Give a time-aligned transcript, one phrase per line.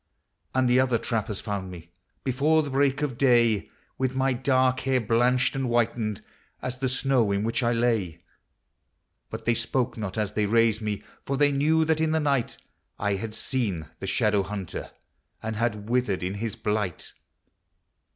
[0.55, 1.91] And the other trappers found me,
[2.23, 3.69] Before the break of day,
[3.99, 6.23] With my dark hair blanched and whitened
[6.59, 8.23] As the snow in which I lay.
[9.29, 12.57] But they spoke not as they raised me; For they knew that in the night
[12.97, 14.89] I had seen the Shadow hunter
[15.43, 17.13] And had withered in his blight.